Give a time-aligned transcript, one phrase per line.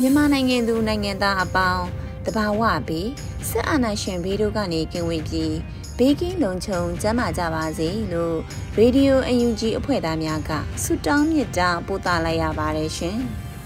[0.00, 1.84] မြန်မာနိုင်ငံသူနိုင်ငံသားအပေါင်း
[2.26, 3.08] တဘာဝပြီး
[3.48, 5.56] စစ်အာဏာရှင်ဘေးတို့ကနေကင်းဝေးပြီး
[5.98, 8.36] ဘေးကင်းလုံခြုံကျန်းမာကြပါစေလို့
[8.76, 10.50] ရေဒီယိုအယူဂျီအဖွဲ့သားများက
[10.82, 13.18] ဆုတောင်းမြတ်တာပို့သလိုက်ရပါတယ်ရှင်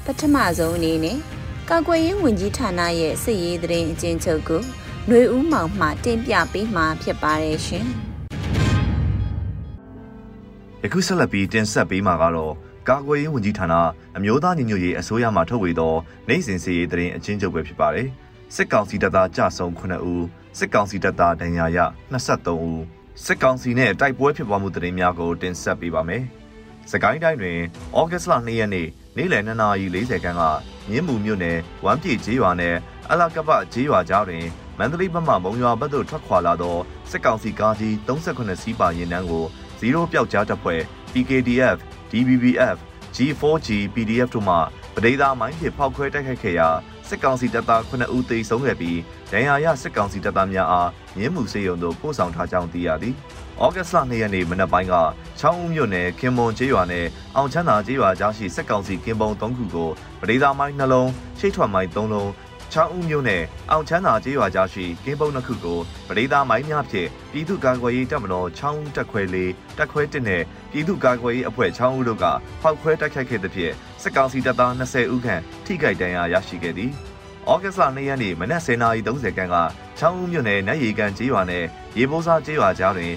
[0.04, 1.18] ပထမဆုံးအနေနဲ့
[1.70, 4.62] ကာကွယ်ရေးဝန်ကြီးဌာနရဲ့စစ်ရေးသတင်းအကျဉ်းချုပ်ကို
[5.08, 7.86] ຫນွေဦးမောင်မှတင်ပြပေးမှာဖြစ်ပါတယ်ရှင်
[10.86, 12.54] ယခုဆက်လက်ပြီးတင်ဆက်ပေးမှာကတော့
[12.88, 13.74] ကာကွယ်ရေးဝန်ကြီးဌာန
[14.16, 15.94] အမျိုးသားညီညွတ်ရေးအစိုးရမှထုတ်ဝေသော
[16.28, 18.08] နိုင်စဉ်စီရေးတရင်အချင်းချုပ်ပဲဖြစ်ပါတယ်။
[18.54, 20.24] စစ်ကောင်စီတပ်သားကြဆုံ9ဦး
[20.58, 21.78] စစ်ကောင်စီတပ်သားဒဏ်ရာရ
[22.12, 22.82] 23ဦး
[23.24, 26.22] စစ်ကောင်စီနဲ့တိုက်ပွဲဖြစ်ပွားမှုတရင်များကိုတင်ဆက်ပေးပါမယ်။
[26.90, 27.58] စကိုင်းတိုင်းတွင်
[27.98, 30.42] ဩဂတ်စ်လ2ရက်နေ့နေ့လယ်2နာရီ40ခန်းက
[30.88, 32.76] မြင်းမူမြို့နယ်ဝမ်းပြေကျေးရွာနယ်
[33.10, 34.44] အလာကပကျေးရွာကြားတွင်
[34.78, 36.76] မန္တလေးဘက်မှမုံရွာဘက်သို့ထွက်ခွာလာသော
[37.10, 39.44] စစ်ကောင်စီကားကြီး38စီးပါရင်နှန်းကို
[39.80, 40.80] 0ပျောက်ကြားတပ်ဖွဲ့
[41.12, 41.78] PKDF
[42.10, 42.76] DBBF
[43.16, 44.56] G4G PDF တို့မှ
[44.94, 46.68] ပဒေသာမိုင်းဖြင့်ဖောက်ခွဲတိုက်ခိုက်ခဲ့ရာ
[47.08, 48.98] စစ်ကောင်စီတပ်သား9ဦးသေဆုံးခဲ့ပြီး
[49.32, 53.14] ဒဏ်ရာရစစ်ကောင်စီတပ်သားများအားမြင်းမှုစေယုံတို့ပို့ဆောင်ထားကြောင်းသိရသည်။
[53.62, 54.94] ဩဂတ်စ်လ2ရက်နေ့မနက်ပိုင်းက
[55.38, 57.06] ချောင်းဦးမြို့နယ်ခင်မွန်ကျေးရွာနဲ့
[57.36, 62.30] အောင်ချမ်းသာကျေးရွာကြားရှိစစ်ကောင်စီကင်းပုံ3ခုကိုပဒေသာမိုင်းနှလုံးရှိတ်ထွက်မိုင်း3လုံး
[62.72, 70.42] ချောင်းဦးမြို့နယ်အောင်ချမ်းသာကျေးရွာကြားရှိကင်းပုံနှစ်ခုကိုပရိသာမိုင်းများဖြင့်ပြည်သူ့ကာကွယ်ရေးတပ်မတော်ချောင်းဦးတက်ခွဲလေးတက်ခွဲ1နဲ့
[70.72, 72.24] ပြည်သူ့ကာကွယ်ရေးအဖွဲ့ချောင်းဦးတို့က
[72.62, 76.92] ဖောက်ခွဲတိုက်ခိုက်ခဲ့သဖြင့်စစ်ကောင်စီတပ်သား20ဦးခန့်ထိခိုက်ဒဏ်ရာရရှိခဲ့သည်။
[77.50, 79.56] ဩဂတ်စ်လ2ရက်နေ့မနက်10:30ခန်းက
[79.98, 81.64] ချောင်းဦးမြို့နယ်နတ်ရီကန်ကျေးရွာနဲ့
[81.98, 83.12] ရေပိုးစားကျေးရွာကြားတွင်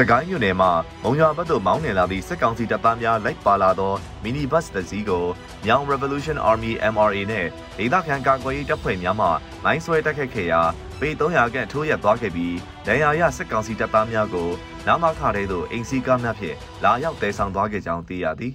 [0.00, 5.26] စကိုင်းမြို့နယ်မှာမုံရွာဘက်သို့မောင်းနှင်လာသည့်စစ်ကောင်စီတပ်သားများလိုက်ပါလာသောမီနီဘတ်စ်တစ်စီးကို
[5.64, 7.46] မြောင် Revolution Army MRA နဲ့
[7.78, 9.28] ဒေသခံကာကွယ်ရေးတပ်ဖွဲ့များမှ
[9.64, 10.60] မိုင်းဆွဲတိုက်ခိုက်ခဲ့ရာ
[11.00, 14.50] ပေ300ခန့်ထိုးရက်သွားခဲ့ပြီးဒဏ်ရာရစစ်ကောင်စီတပ်သားများကို
[14.86, 18.54] နာမခရဲသို့အိမ်စီကားများဖြင့်လာရောက်တဲဆောင်သွားခဲ့ကြောင်းသိရသည်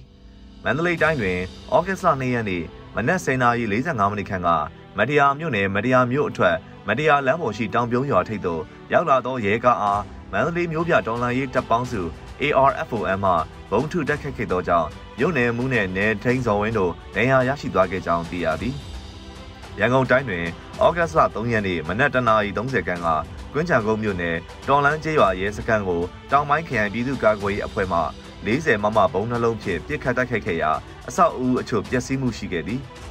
[0.64, 1.38] မန္တလေးတိုင်းတွင်
[1.74, 2.64] ဩဂတ်စ်လ2ရက်နေ့
[2.94, 4.48] မနက်10:45မိနစ်ခန့်က
[4.98, 6.56] မတရားမြို့နယ်မတရားမြို့အထက်
[6.88, 12.02] မတရားလမ်းပေါ်ရှိတောင်ပြုံးရွာထိပ်သို့ရောက်လာသောရဲကားအား မန္တလေးမြို့ပြတော်လှန်ရေးတပ်ပေါင်းစု
[12.42, 13.32] ARFOM မှ
[13.70, 14.88] ဘုံထုတက်ခတ်ခဲ့သောကြောင့်
[15.18, 18.74] မြို့နယ်မှုနဲ့နယ်ထိန်စော်ဝင်းတို့နေရာရရှိသွားခဲ့ကြောင်းသိရသည်။
[19.78, 20.44] ရန်ကုန်တိုင်းတွင်
[20.82, 23.08] ဩဂတ်စ်လ3ရက်နေ့မနက်တနာရီ30ခန်းက
[23.52, 24.36] ကွင်းချံကုန်းမြို့နယ်
[24.68, 28.00] တော်လန်းကျေးရွာရဲစခန်းကိုတောင်ပိုင်းခရိုင်ပြည်သူ့ကာကွယ်ရေးအဖွဲ့မှ
[28.46, 30.70] 40မမဘုံနှလုံးဖြင့်ပစ်ခတ်တိုက်ခိုက်ခဲ့ရာ
[31.08, 32.80] အဆောက်အဦအချို့ပျက်စီးမှုရှိခဲ့သည်။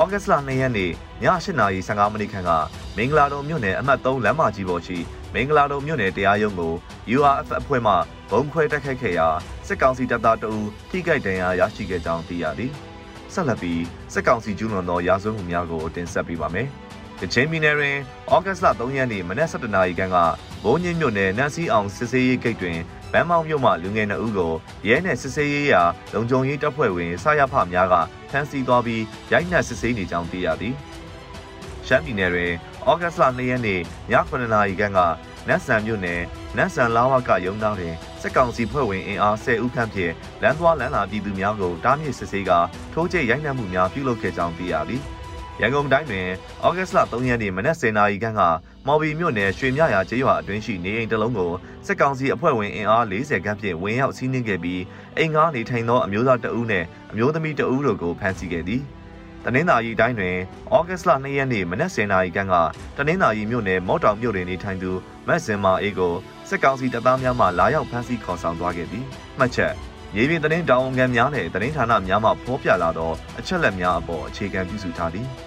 [0.00, 0.92] ဩဂတ်စ်လ2ရက်နေ့ည
[1.22, 2.50] 8:15မိနစ်ခန့်က
[2.96, 4.98] မင်္ဂလာတုံမြို့နယ်အမှတ်3လမ်းမကြီးပေါ်ရှိ
[5.34, 6.72] မင်္ဂလာတုံမြို့နယ်တရားရုံးကို
[7.16, 7.92] URF အဖွဲ့မှ
[8.30, 9.28] ဘုံခွဲတိုက်ခိုက်ခဲ့ရာ
[9.66, 10.58] စစ်ကောင်စီတပ်သားတအူ
[10.90, 12.72] ထိခိုက်ဒဏ်ရာရရှိခဲ့ကြောင်းသိရသည်။
[13.32, 16.68] ဆက်လက်ပြီးစစ်ကောင်စီကျူးလွန်သောရာဇဝတ်မှုများကိုတင်ဆက်ပေးပါမယ်။
[17.20, 17.96] ကချင်ပြည်နယ်တွင်
[18.32, 20.16] ဩဂတ်စ်လ3ရက်နေ့မနက်7:00နာရီခန့်က
[20.64, 22.78] ဘုံညင်းမြို့နယ်နန့်စီအောင်စစ်ဆေးရေးဂိတ်တွင်
[23.12, 24.52] ဗန်းမောင်မြို့မှလူငယ်2ဦးကို
[24.86, 27.94] ရဲနဲ့စစ်ဆေးရေးရာလုံခြုံရေးတပ်ဖွဲ့ဝင်ဆရာဖများက
[28.25, 29.02] ဖ မ်းဆီးသွားပြီး
[29.32, 30.74] ရိုက်နှက်စစ်ဆေးနေကြောင်းသိရသည်။
[31.86, 32.52] ရှမ်းပြည်နယ်တွင်
[32.88, 35.00] ဩဂတ်စ်လ2ရက်နေ့ည9:00နာရီခန့်က
[35.48, 36.20] နတ်ဆန်မြို့နယ်
[36.56, 42.58] နတ်ဆန်လာဝကရုံသားတွင်စစ်ကောင်စီဖွဲ့ဝင်အင်အား10ဦးခန့်ဖြင့်လမ်းသွားလမ်းလာပြည်သူများကိုတားမြစ်စစ်ဆေးကာ
[42.92, 45.02] ထိုးကျရိုက်နှက်မှုများပြုလုပ်ခဲ့ကြောင်းသိရသည်။
[45.60, 46.28] ရန်ကုန်တိုင်းတွင်
[46.64, 48.42] ဩဂတ်လ3ရက်နေ့မနက်10:00နာရီခန့်က
[48.86, 51.52] မော်ဘီမြို့နယ်ရွှေမြရာကျေးရွာအတွင်းရှိနေအိမ်တစ်လုံးကို
[51.86, 54.82] စစ်ကောင်စီအဖွဲ့ဝင်အင်အား40ခန့်ဖြင့်ဝင်ရောက်စီးနင်းခဲ့ပြီး
[55.16, 58.82] အိမ်ကားနေထိုင်သောအမျိုးသားတဦးနှင့်အမျိုးသမီးတဦးတို့ကိုဖမ်းဆီးခဲ့သည်။
[59.44, 60.36] တနင်္သာရီတိုင်းတွင်
[60.74, 62.54] ဩဂတ်လ2ရက်နေ့မနက်10:00နာရီခန့်က
[62.96, 64.90] တနင်္သာရီမြို့နယ်မော့တောင်မြို့တွင်နေထိုင်သူ
[65.26, 66.14] မတ်စင်မာအေးကို
[66.48, 69.04] စစ်ကောင်စီတပ်သားများမှလာရောက်ဖမ်းဆီးခေါ်ဆောင်သွားခဲ့သည်။
[69.38, 69.74] မှတ်ချက်
[70.16, 75.28] ရေပြင်တရင်တောင်ဝန်ခံများနဲ့တရင်ဌာနများမှဖော်ပြလာသောအချက်လက်များအပေါ်အခြေခံပြုစုထားသည်။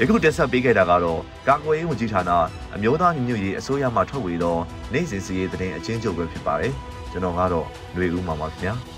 [0.00, 2.30] ယခုတက်ဆက်ပေးခဲ့တာကတော့ကာကွယ်ရေးဝန်ကြီးဌာန
[2.74, 4.56] အမျိုးသားညီညွတ်ရေးအစိုးရမှထုတ်ဝေသော
[4.92, 6.72] နိုင်စဉ်စီရေးသတင်းအချင်းချုပ်ပဲဖြစ်ပါတယ်။
[7.10, 8.74] ကျွန်တော်ကတော့ຫນွေဦးမှာပါခင်ဗျာ။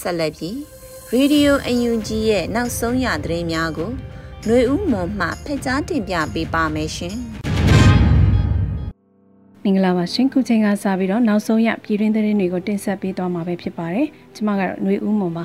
[0.00, 0.58] ဆက်လက်ပြီး
[1.12, 3.90] ရေဒီယိုအယူဂျီရဲ့နောက်ဆုံးရသတင်းများကို
[4.44, 7.18] ຫນွေဦးမွန်မှဖက်ကြားတင်ပြပေးပါမယ်ရှင်။
[9.68, 15.44] င်္ဂလာပါရှင်ခုချိန်ကစပြီးတော့နောက်ဆုံးရပြည်တွင်းသတင်းတွေကိုတင်ဆက်ပေးသွားမှာပဲဖြစ်ပါတယ်ကျွန်မကတော့ຫນွေဦးမွန်ပါ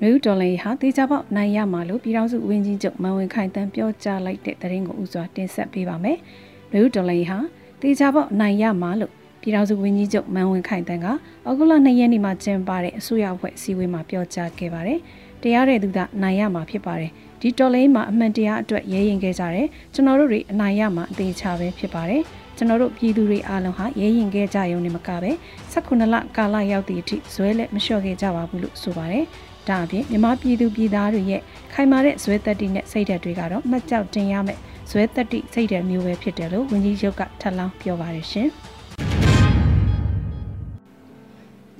[0.00, 6.16] နယူးဒေါ်လာဟာတေချာပေါက်နိုင်ရမှာလို့ပြည်ထောင်စုဝင်းကြီးချုပ်မန်ဝင်ခိုင်တန်းပြောကြားလိုက်တဲ့သတင်းကိုဥစွာတင်ဆက်ပေးပါမယ်။
[6.72, 7.38] နယူးဒေါ်လာဟာ
[7.82, 11.12] တေချာပေါက်နိုင်ရမှာလို့ပြည်ထောင်စုဝန်ကြီးချုပ်မန်ဝင်ခိုင်တန်းကဩ
[11.58, 14.98] ဂုတ်လ2ရက်နေ့မှာကျင်းပတဲ့အစိုးရအဖွဲ့အစည်းအဝေးမှာပြောကြားခဲ့ပါတယ်။
[15.42, 17.10] တရားတဲ့သူကနိုင်ရမှာဖြစ်ပါတယ်။
[17.46, 22.22] ဒီတော်လိုင်းမှာအမှန်တရားအတွက်ရဲရင်ခဲ့ကြတယ်။ကျွန်တော်တို့တွေအနိုင်ရမှာအသေးချပဲဖြစ်ပါတယ်။
[22.56, 25.30] ကျွန်တော်တို့ပြည်သူတွေအားလုံးဟာရဲရင်ခဲ့ကြရုံနဲ့မကပဲ
[25.72, 29.24] 18လကာလရောက်သည့်အထိဇွဲလက်မလျှော့ခဲ့ကြပါဘူးလို့ဆိုပါတယ်။
[29.68, 31.42] ဒါအပြင်မြမပြည်သူပြည်သားတွေရဲ့
[31.72, 34.58] ခိုင်မာတဲ့ဇွဲသက်တိနဲ့စိတ်ဓာတ်တွေကတော့မှတ်ကြောက်တင်ရမယ်
[34.90, 38.50] ဇွဲသက်တိစိတ်ဓာတ်မျိုးပဲဖြစ်တယ်လို့ဝန်ကြီးချုပ်ကထပ်လောင်းပြောပါတယ်ရှင်။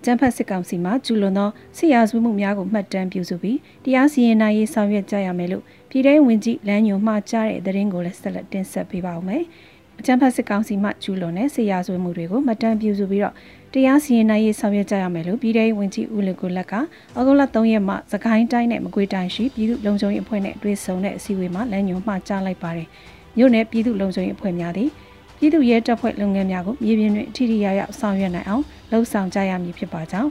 [0.04, 9.42] ကျန်းဖတ်စစ်ကောင်စီမှကျူးလွန်သောစစ်ရာဇဝတ်မှုများကိုမှတ်တမ်းပြုစုပြီးတရားစီရင်နိုင်ရေးဆောင်ရွက်ကြရမယ်လို့ပြည်ထောင်ဝင်ကြီးလမ်းညွှန်မှာကြားတဲ့သတင်းကိုလည်းဆက်လက်တင်ဆက်ပေးပါဦးမယ်။
[10.00, 13.34] အကျန်းဖတ်စစ်ကောင်စီမှကျူးလွန်တဲ့စစ်ရာဇဝတ်မှုတွေကိုမှတ်တမ်းပြုစုပြီးတော့
[13.74, 16.80] တရားစီရင်နိုင်ရေးဆောင်ရွက်ကြရမယ်လို့ပြည်ထောင်ဝင်ကြီးဦးလကိုလက်ကဩ
[17.26, 22.88] ဂုတ်လ3ရက်မှသခိုင်းတိုင်းနဲ့မကွေးတိုင်းရှိပြည်သူ့လုံခြုံရေးအဖွဲ့နဲ့တွေ့ဆုံတဲ့အစည်းအဝေးမှာလမ်းညွှန်မှာကြားလိုက်ပါတယ်။
[23.36, 24.90] မြို့နယ်ပြည်သူ့လုံခြုံရေးအဖွဲ့များသည်
[25.38, 30.30] ပြည်သူ့ရဲတပ်ဖွဲ့လုပ်ငန်းများကိုမြေပြင်တွင်အထူးရရဆောင်ရွက်နိုင်အောင်လှုံ့ဆော်ကြရမည်ဖြစ်ပါကြောင်း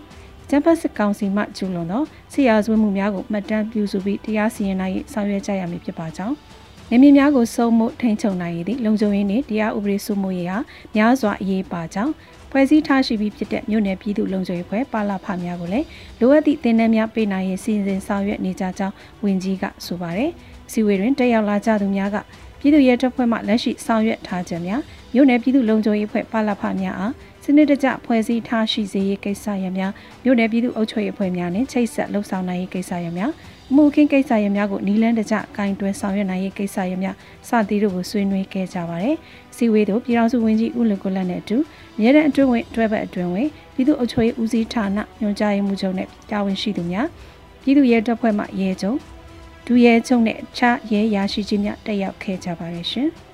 [0.49, 2.03] ကျန်းဖတ်စစ်ကောင်စီမှကျူးလွန်သော
[2.33, 6.35] ဆရာဆွေးမှုများကိုမှတ်တမ်းပြုစုပြီးတရားစီရင်နိုင်ဆောင်ရွက်ကြရမည်ဖြစ်ပါကြောင်း
[6.91, 10.57] နေမြေများကိုစုံမှုထိန်းချုပ်နိုင်ရသည့်လုံခြုံရေးနှင့်တရားဥပဒေစိုးမိုးရေးဟာ
[10.95, 12.13] များစွာအရေးပါကြောင်း
[12.51, 15.85] ဖွဲ့စည်းထားရှိပြီးဖြစ်တဲ့မြို့နယ်ပြည်သူ့လုံခြုံရေးဖွဲ့ပါလာဖများကိုလည်း
[16.19, 20.31] လိုအပ်သည့်တင်နန်းများပေးနိုင်ရေးစီစဉ်ဆောင်ရွက်နေကြကြောင်းဝန်ကြီးကဆိုပါတယ်။
[20.71, 22.17] စီဝေတွင်တက်ရောက်လာကြသူများက
[22.63, 24.81] ပြည်သူ့ရဲတပ်ဖွဲ့မှလက်ရှိဆောင်ရွက်ထားခြင်းများ
[25.13, 27.13] မြို့နယ်ပြည်သူ့လုံခြုံရေးဖွဲ့ပါလာဖများအား
[27.43, 29.91] စနစ်တကျဖွဲ့စည်းထားရှိစေရေးကိစ္စရပ်များ
[30.23, 33.31] မြို့နယ်ပြည်သူ့အုပ်ချုပ်ရေးအဖွဲ့များနဲ့ချိတ်ဆက်လှုပ်ဆောင်နိုင်ရေးကိစ္စရပ်များ
[33.71, 37.15] အမှုခင်းကိစ္စရပ်များကိုနီလန်းတကျကင်တွယ်ဆောင်ရွက်နိုင်ရေးကိစ္စရပ်များ
[37.47, 39.15] စသည်တို့ကိုဆွေးနွေးခဲ့ကြပါတယ်။
[39.55, 41.57] စီဝေးတို့ပြည်ထောင်စုဝန်ကြီးဦးလွန်ကိုလက်နဲ့အတူ
[41.99, 47.07] မြေတဲ့အတွင်းဝင်တွဲဘက်အတွင်းဝင်ပြည်သူ့အုပ်ချုပ်ရေးဦးစီးဌာနညွှန်ကြားရေးမှူးချုပ်နဲ့တာဝန်ရှိသူများ
[47.63, 48.97] ပြည်သူ့ရဲတပ်ဖွဲ့မှရဲချုပ်
[49.67, 53.09] ဒူရဲချုပ်နဲ့အခြားရဲရာရှိကြီးများတက်ရောက်ခဲ့ကြပါတယ်ရှင်။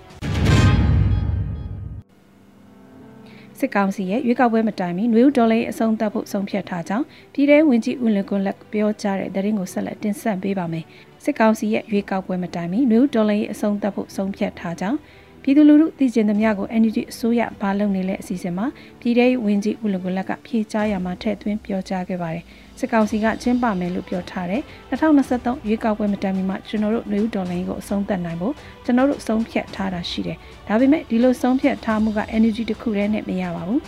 [3.60, 10.86] စစ်ကောင်စီရဲ့ရွေးကောက်ပွဲမတိုင်မီနွေဦးဒေါ်လေးအဆုံးသတ်ဖို့ဆုံးဖြတ်ထားကြောင်းပြည်ထောင်ဝင်ကြီးဦးလင်ကွန်းလက်ပြောကြားတဲ့သတင်းကိုဆက်လက်တင်ဆက်ပေးပါမယ်။
[11.24, 14.98] စစ်ကောင်စီရဲ့ရွေးကောက်ပွဲမတိုင်မီနွေဦးဒေါ်လေးအဆုံးသတ်ဖို့ဆုံးဖြတ်ထားကြောင်း
[15.44, 18.66] ပြည်သူလူထုသိကျင်သမျှကို NUG အစိုးရဘာလုပ်နေလဲအစီအစဉ်မှာ
[19.00, 22.44] ပြည်ထောင်ဝင်ကြီးဦးလင်ကွန်းလက်ကဖြေကြားရမှာထည့်သွင်းပြောကြားခဲ့ပါတယ်။
[22.80, 28.54] စစ်ကောင်စီကကျင်းပမယ်လို့ပြောထားတယ်2023ရွေးကောက်ပွဲမတိုင်မီမှာကျွန်တော်တို့နွေဦးဒေါ်လိုင်းကိုအဆုံးသတ်နိုင်ဖို့
[28.86, 30.38] ကျွန်တော်တို့ဆုံးဖြတ်ထားတာရှိတယ်
[30.68, 33.82] ဒါပေမဲ့ဒီလိုဆုံးဖြတ်ထားမှုက energy တစ်ခုတည်းနဲ့မရပါဘူး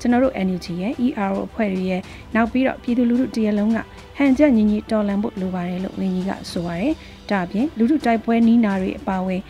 [0.00, 2.02] ကျွန်တော်တို့ energy ရဲ့ ERO အဖွဲ့တွေရဲ့
[2.34, 3.78] နောက်ပြီးတော့ပြည်သူလူထုတရလုံးက
[4.16, 6.94] ဟန်ချက်ညီညီတော်လှန်ဖို့လိုပါတယ်လို့ဝန်ကြီးကဆိုပါတယ်
[7.30, 9.40] ဒါအပြင်လူထုတိုက်ပွဲနီးနာတွေအပါအဝင်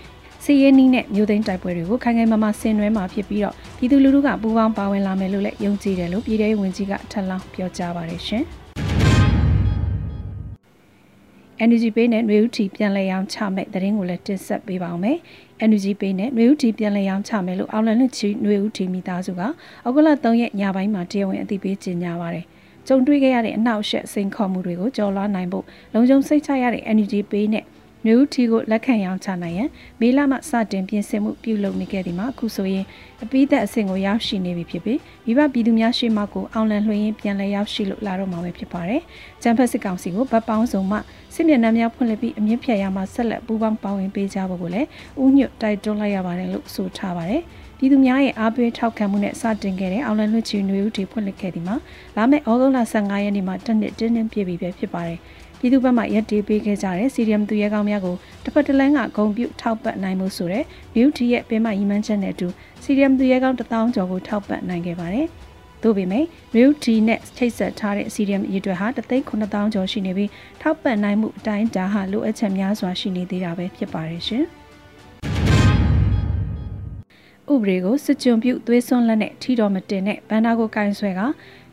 [0.45, 8.45] စီးရဲနီးနဲ့မြို့သိမ်းတိုက်ပွဲတွေကိုခိုင်ခိုင်မာမာဆင်နွှဲမှာဖြစ်ပြီးတော့ပြည်သူလူထုကပူးပေါင်းပါဝင်လာမယ်လို့လည်းယုံကြည်တယ်လို့ပြည်ထောင်ဝင်ကြီးကထပ်လောင်းပြောကြားပါတယ်ရှင်။
[11.65, 15.19] Energy Pay နဲ့ New Tea ပြန်လည်ရောင်းချမဲ့သတင်းကိုလည်းတင်ဆက်ပေးပါောင်းမယ်။
[15.65, 19.41] Energy Pay နဲ့ New Tea ပြန်လည်ရောင်းချမယ်လို့အောက်လန်လူချီ New Tea မိသားစုက
[19.85, 22.45] အောက်ကလ3ရက်ညပိုင်းမှာတရားဝင်အသိပေးကြေညာပါတယ်။
[22.87, 27.65] ကြုံတွေ့ခဲ့ရတဲ့အနောက်ရှက်စိန်ခေါ်မှုတွေကိုကြော်လွှားနိုင်ဖို့လုံခြုံစိတ်ချရတဲ့ Energy Pay နဲ့
[28.07, 29.69] နယူးထီကိုလက်ခံရောင်းချနိုင်ရန်
[30.01, 32.85] မေလမှစတင်ပြင်ဆင်မှုပြုလုပ်နေခဲ့ဒီမှာအခုဆိုရင်
[33.23, 39.01] အပိသက်အဆင့်ကိုရောက်ရှိနေပြီဖြစ်ပြီးမိဘပြည်သူများရှေ့မှကိုအောင်လန်လွှင့်ရင်ပြန်လည်ရောက်ရှိလို့လာတော့မှာပဲဖြစ်ပါတယ်။
[39.43, 40.97] ကျန်းဖက်စစ်ကောင်စီကိုဗတ်ပေါင်းစုံမှ
[41.35, 44.89] စစ်မျက်နှာများဖွင့်လှစ်ပြီးအမြင့်ဖြတ်ရမှာဆက်လက်ပူးပေါင်းပါဝင်ပေးကြဖို့ကိုလည်း
[45.23, 47.43] ဥညွတ်တိုက်တွန်းလိုက်ရပါတယ်လို့ဆိုထားပါတယ်။
[47.79, 51.77] ပြည်သူများရဲ့အားပေးထောက်ခံမှုနဲ့စတင်ခဲ့တဲ့အောင်လန်လွှတ်ချီနွေဦးတီဖွင့်လှစ်ခဲ့ဒီမှာ
[52.17, 55.19] လာမယ့်ဩဂုတ်လ15ရက်နေ့မှာတနစ်တင်းတင်းပြည့်ပြီပဲဖြစ်ပါတယ်။
[55.59, 62.49] ပြည်သူ့ဘက်မှရက်တီးပေးခဲ့ကြတဲ့ CDM သူရဲကောင်းများကိုတစ်ဖက်တစ်လမ်းကဂုံပြုထောက်ပံ့နိုင်မှုဆိုတဲ့ Beauty ရဲ့ပင်မရည်မှန်းချက်နဲ့အတူ
[62.85, 65.27] CDM သူရဲကောင်း1000ကျော်ကိုထောက်ပံ့နိုင်ခဲ့ပါတယ်။
[65.83, 66.25] သို့ပေမဲ့
[66.55, 70.31] Beauty နဲ့ချိတ်ဆက်ထားတဲ့ CDM ရည်တွက်ဟာ3,9000ကျော်ရှိနေပြီး
[70.63, 74.45] ထောက်ပံ့နိုင်မှုအတိုင်းဒါဟာလိုအပ်ချက်များစွာရှိနေသေးတာပဲဖြစ်ပါတယ်ရှင်။
[77.53, 81.21] ဥပဒေကိုစစ်ကြုံပြုသွေးစွန်းလက်နဲ့ထီတော်မတင်တဲ့ဘန္နာကိုကင်ဆွဲက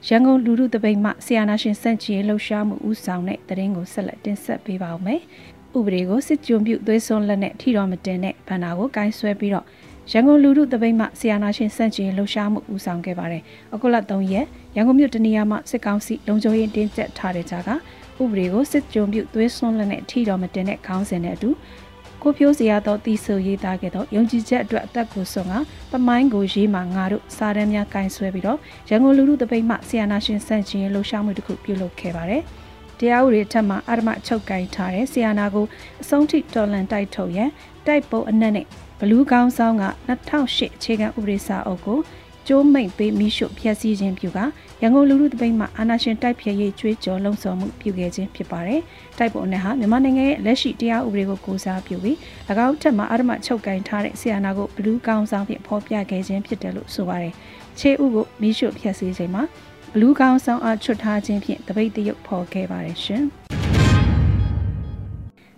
[0.10, 5.22] ရန်ကုန်လူထုတပိတ်မှဆီယာနာရှင်စန့်ချီလှုပ်ရှားမှုဦးဆောင်တဲ့တရင်ကိုဆက်လက်တင်ဆက်ပေးပါဦးမယ်။
[5.78, 9.66] ဥပဒေကိုစစ်ကြုံပြုသွေးစွန်းလက်နဲ့ထီတော်မတင်တဲ့ဘန္နာကိုကင်ဆွဲပြီးတော့
[10.12, 13.44] ရန်ကုန်လူထုတပိတ်မှဆီယာနာရှင်စန့်ချီလှုပ်ရှားမှုဦးဆောင်ခဲ့ပါတယ်။
[13.74, 14.46] အခုလ3ရက်
[14.76, 21.50] ရန်ကုန်မြို့တနေရာမှာစစ်ကောင်စီလုံခြုံရေးတင်းကျပ်ထားတဲ့ကြားကဥပဒေကိုစစ်ကြုံပြုသွေးစွန်းလက်နဲ့ထီတော်မတင်တဲ့ခေါင်းစဉ်နဲ့အတူ
[22.28, 25.54] ကိုဖြိုးစရာသောတီဆိုရေးသားခဲ့သောယုံကြည်ချက်အတွက်အသက်ကိုဆွန်က
[25.92, 32.42] ပမိုင်းကိုရေးမှငါတို့စာတမ်းများကင်ဆွဲပြီးတော့ရန်ကုန်လူလူတပိတ်မှဆီယနာရှင်စန့်ကျင်လှူရှားမှုတစ်ခုပြုလုပ်ခဲ့ပါတယ်။
[33.00, 35.66] တရားဥပဒေထက်မှအာရမချုပ်ကင်ထားတဲ့ဆီယနာကို
[36.02, 37.50] အဆုံးထိတော်လန်တိုက်ထုတ်ရန်
[37.88, 38.66] တိုက်ပုံအနက်နဲ့
[39.00, 42.00] ဘလူးကောင်းဆောင်က2008အခြေခံဥပဒေစာအုပ်ကို
[42.48, 44.40] ကျိုးမိတ်ပေးမိရှုဖျက်ဆီးခြင်းပြုက
[44.82, 48.82] ရန်ကုန်လူလူတပိတ်မှအာနာရှင်တိုက်ဖြည့်ရေးကျွေးကြော်လုံဆော်မှုပြုခဲ့ခြင်းဖြစ်ပါတယ်။
[49.18, 52.16] တိုက်ပုံအနက်ဟာမြန်မာနိုင်ငံရဲ့လက်ရှိတရားဥပဒေကိုကိုးစားပြုပြီး၎
[52.68, 57.34] င်းထက်မှအာရမချုပ်ကင်ထားတဲ့ဆီယနာကိုဘလူးကောင်းဆောင်ဖြင့်ဖော်ပြခဲ့ခြင်းဖြစ်တယ်လို့ဆိုပါတယ်။
[57.80, 59.44] ခြေဥကိုမိရှုဖျက်ဆီးခြင်းမှာ
[59.94, 63.26] ဘလူးကောင်းဆောင်အားချွတ်ထားခြင်းဖြင့်တပိတ်တရုပ်ဖော်ခဲ့ပါတယ်ရှင်။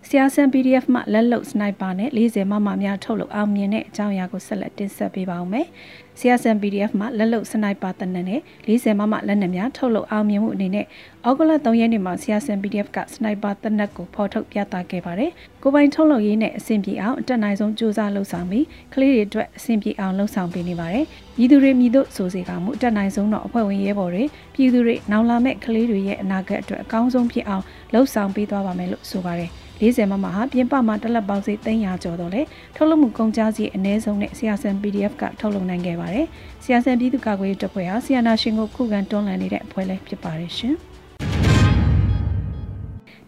[0.09, 5.67] ဆီယာဆန် PDF မှလက်လုံစနိုက်ပါနဲ့40မမများထုတ်လုပ်အောင်မြင်တဲ့အကြောင်းအရာကိုဆက်လက်တင်ဆက်ပေးပါဦးမယ်။
[6.19, 10.85] CSN PDF မှလက်လုံစနိုက်ပါတနက်နဲ့40မမလက်နက်များထုတ်လုပ်အောင်မြင်မှုအနေနဲ့
[11.27, 15.31] ဩဂုတ်လ3ရက်နေ့မှာ CSN PDF ကစနိုက်ပါတနက်ကိုဖော်ထုတ်ပြသခဲ့ပါတယ်။
[15.63, 24.23] ကိုပိုင်ထုတ်လုပ်ရေးနဲ့အဆင်ပြေအောင်အတက်နိုင်ဆုံးစူးစမ်းလှုပ်ဆောင်ပြီးကလေးတွေအတွက်အဆင်ပြေအောင်လှုပ်ဆောင်ပေးနေပါတယ်။ပြည်သူတွေမြည်တို့ဆိုစေကမှုအတက်နိုင်ဆုံးတော့အဖွဲ့ဝင်ရဲဘော်တွေ
[24.55, 32.41] ပြည်သူတွေနောင်လာမဲ့ကလေးတွေရဲ့အနာဂတ်အတွက်အကောင်းဆုံးဖြစ်အောင်လှုပ်ဆောင်ပေးသွားပါမယ်လို့ဆိုပါတယ်။ 40မမဟာပြင်ပမှာတက်လက်ပေါင်းစိ300ကျော်တော့လေ
[32.75, 36.25] ထုတ်လုပ်မှုကုန်ကြစည်အ ਨੇ ဆုံးနဲ့ဆီယာဆန် PDF ကထုတ်လုပ်နိုင်ခဲ့ပါတယ်။
[36.63, 40.77] ဆီယာဆန်ပြည်သူ့ကာကွယ်ရေးတပ်ဖွဲ့ဟာဆီယနာရှင်ကိုခုခံတွန်းလှန်နေတဲ့အဖွဲ့လည်းဖြစ်ပါတယ်ရှင်။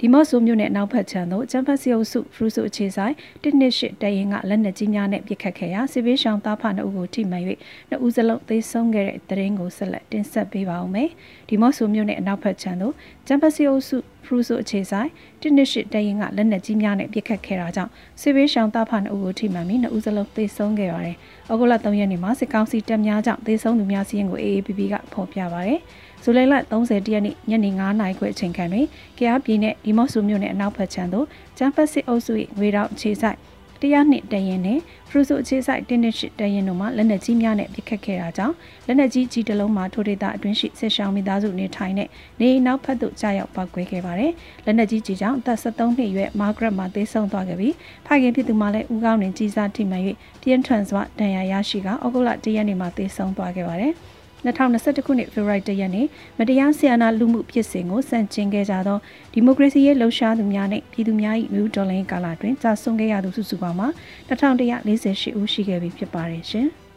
[0.01, 3.13] ဒီမော့ဆိုမြို့နယ်နောက်ဖက်ခြမ်းသို့ချမ်ဖတ်စီအုပ်စုဖရူစုအခြေဆိုင်
[3.43, 7.43] တစ်နှစ်ရှစ်တရင်ကလက်နက်ကြီးများနဲ့ပစ်ခတ်ခဲ့ရာစစ်ဘေးရှောင်သားဖနှစ်ဦးကိုထိမှန်၍
[7.89, 11.09] နှစ်ဦးစလုံးသေဆုံးခဲ့တဲ့တရင်ကိုဆက်လက်တင်ဆက်ပေးပါဦးမယ်။
[11.49, 12.93] ဒီမော့ဆိုမြို့နယ်အနောက်ဖက်ခြမ်းသို့
[13.27, 15.09] ချမ်ဖတ်စီအုပ်စုဖရူဆိုအခြေဆိုင်
[15.41, 17.91] တစ်နှစ်ရှစ်တရင်ကလက်နက်ကြီးများနဲ့ပစ်ခတ်ခဲ့တာကြောင့်
[18.21, 21.15] စစ်ဘေးရှောင်သားဖနှစ်ဦးကိုထိမှန်ပြီးနှစ်ဦးစလုံးသေဆုံးခဲ့ပါတယ်။
[21.51, 25.79] ဩဂုတ်လ3ရက်နေ့မှာစစ်ကောင်စီတပ်များကြောင့်သေဆုံးသူများစီးရင်ကို AAPP ကဖော်ပြပါတယ်။
[26.23, 31.25] ဇူလိုင်လ30ရက်နေ့ညနေ9:00နာရီခွဲအချိန်ခန့်တွင်ကရားပြည်နယ်ဒီမော့ဆူမြို့နယ်အနောက်ဘက်ခြမ်းသို့
[31.57, 33.38] ကျန်းဖက်စစ်အုပ်စု၏ငွေတောင်ခြေဆိုင်
[33.81, 38.55] တရားနှစ်တရင်နဲ့ဖရူဆိုအခြေဆိုင်တင်းနစ်ရှိတရင်တို့မှလက်နက်ကြီးများနဲ့ပစ်ခတ်ခဲ့တာကြောင့်
[38.88, 42.09] လက်နက်ကြီးကြီးတလုံးမှာထိုဒေသအတွင်းရှိစစ်ရှောင်းမိသားစုနေထိုင်တဲ့
[42.41, 44.31] နေနောက်ဖက်သို့ကြာရောက်ပောက်ကွဲခဲ့ပါတယ်။
[44.65, 47.73] လက်နက်ကြီးကြီးကြောင့်အသက်73နှစ်အရွယ်မာဂရက်မှာသေဆုံးသွားခဲ့ပြီး
[48.05, 50.03] ဖခင်ဖြစ်သူမှလည်းဦးကောင်းတွင်ကြီးစားထိမှန်၍
[50.41, 53.93] ပြင်းထန်စွာဒဏ်ရာရရှိကဩဂုတ်လ1ရက်နေ့မှာသေဆုံးသွားခဲ့ပါတယ်။
[54.46, 56.08] 2021ခုနှစ်ဖေဖော်ဝါရီလရက်နေ့
[56.39, 58.98] မတရားဆီယနာလူမှုဖြစ်စဉ်ကိုစန့်ကျင်ခဲ့ကြသော
[59.34, 63.88] ဒီမိုကရေစီရဲ့လှုပ်ရှားသူများနဲ့ပြည်သူများ၏မြို့ဒေါ်လာကာလတွင်ကြာဆုံးခဲ့ရသူစုစုပေါင်းမှာ
[64.29, 66.69] 2148ဦးရှိခဲ့ပြီဖြစ်ပါတယ်ရှင်။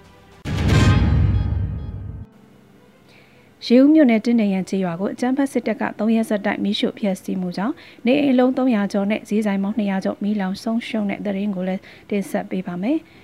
[3.67, 7.75] ရေဦးမြို့နယ်တင်းနေရန်ကျေးရွာကိုအကြမ်းဖက်စစ်တပ်က3ရက်ဆက်တိုက်မိရှုဖျက်ဆီးမှုကြောင့်
[8.07, 12.99] နေအိမ်လုံး300ကျော်နဲ့ဈေးဆိုင်ပေါင်း200ကျော်မိလောင်ဆုံးရှုံးတဲ့တဲ့ရင်ကိုလည်းတင်ဆက်ပေးပါမယ်။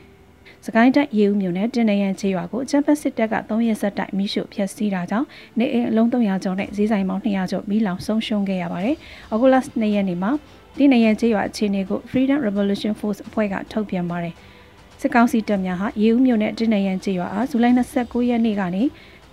[0.71, 5.27] စကိုင်းတိုင်းရေဦးမြို့နယ်တင်နရန်ချေရွာကိုချမ်ပတ်စစ်တပ်က3ရက်ဆက်တိုက်မိရှုဖျက်ဆီးတာကြောင့်
[5.59, 8.97] နေအိမ်အလုံး300ကျော်နဲ့ဈေးဆိုင်ပေါင်း200ကျော်မိလောင်ဆုံးရှုံးခဲ့ရပါတယ်။
[9.31, 10.31] အော်ဂိုလတ်2ရက်နေ့မှာ
[10.79, 14.35] ဒီနရန်ချေရွာအခြေအနေကို Freedom Revolution Force အဖွဲ့ကထုတ်ပြန်ပါတယ်။
[15.01, 18.83] စစ်ကောင်စီတပ်များဟာရေဦးမြို့နယ်တင်နရန်ချေရွာအားဇူလိုင်29ရက်နေ့ကနေ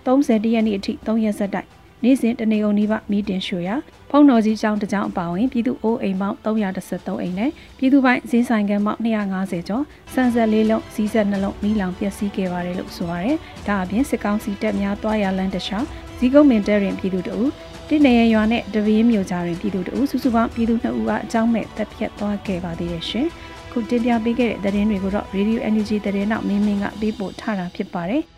[0.06, 1.75] 30ရက်နေ့အထိ3ရက်ဆက်တိုက်
[2.06, 3.68] နေ့စဉ်တနေကုန်နီးပါးမီတင်ရှိုရ
[4.10, 9.84] ဖုံတော်ကြီးကျောင်းတစ်ကျောင်းအပါအဝင်ပြည်သူအိုးအိမ်ပေါင်း313အိမ်နဲ့ပြည်သူပိုင်းဈေးဆိုင်ကန်ပေါင်း250ကျော်
[10.14, 13.36] စံဆက်လေးလုံးဈေးဆက်နှလုံးမီးလောင်ပျက်စီးခဲ့ပါတယ်လို့ဆိုပါတယ်။
[13.66, 15.84] ဒါအပြင်စစ်ကောင်စီတပ်များတွားရလန်းတခြား
[16.18, 17.48] ဇီကုန်းမင်တဲရင်ပြည်သူတို့
[17.88, 23.26] တိနေရရွာနဲ့တပင်းမြို့ကြားတွင်ပြည်သူတို့စုစုပေါင်းပြည်သူ2ဦးကအကြောင်းမဲ့တပ်ဖြတ်သွားခဲ့ပါသေးတယ်ရှင်။
[23.72, 28.24] ခုတင်ပြပေးခဲ့တဲ့သတင်းတွေကိုတော့ Radio Energy သတင်းနောက်မင်းမင်းကပေးပို့ထားတာဖြစ်ပါတယ်။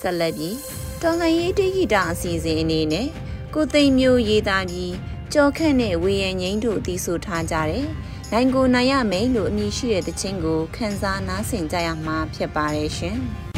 [0.00, 0.56] ဆက်လက်ပြီး
[1.02, 3.08] တော်လှန်ရေးတိဂီတာအစီအစဉ်အနေနဲ့
[3.54, 4.94] ကိုသိမ်မျိုးရေးသားပြီး
[5.32, 7.86] ကြော်ခန့်နဲ့ဝေယံငိမ့်တို့တီးဆိုထားကြတယ်။
[8.32, 13.18] နိုင်ကိုနိုင်ရမယ်လို့အမည်ရှိတဲ့တခြင်းကိုခန်းစားနားဆင်ကြရမှာဖြစ်ပါတယ်ရှင်။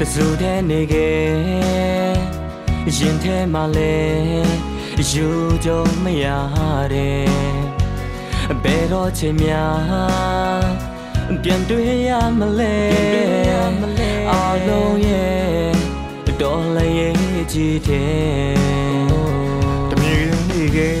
[0.00, 1.22] တစုတည်းနေခဲ့
[2.96, 3.96] ရင်ထဲမှာလဲ
[5.12, 5.26] ယူ
[5.64, 6.26] ကြုံမရ
[6.92, 7.26] တဲ့
[8.62, 10.64] ဘယ်တော့ချိန်များ
[11.42, 12.76] ပြန်တွေ့ရမလဲ
[14.30, 14.34] အ
[14.66, 15.72] လုံးရဲ့
[16.40, 18.56] တော်လည်းရဲ့ကြည့်တဲ့
[19.90, 21.00] တမြေနေခဲ့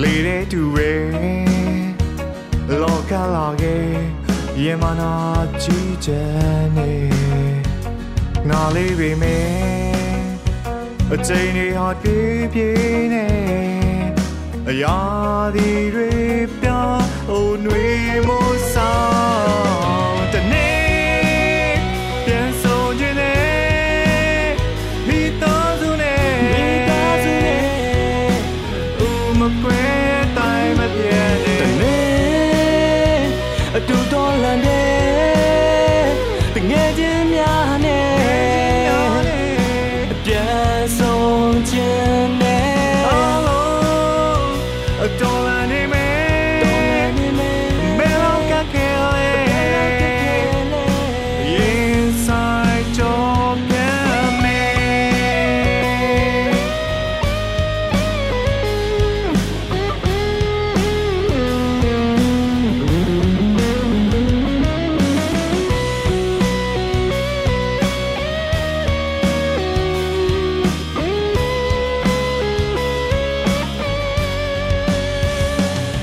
[0.00, 1.04] လေတဲ့သူရဲ့
[2.80, 3.88] လောကလာခဲ့
[4.62, 4.84] ရင်မ
[8.50, 9.44] နာကြည့်ချင်နေနားလေးပေမဲ့
[11.12, 13.26] အချိန်တွေဟာပြေးပြေးနေ
[14.68, 14.98] အရာ
[15.54, 16.10] ဒီတွေ
[16.60, 17.84] ပြောင်းအိုနှွေ
[18.28, 19.13] မို့ဆော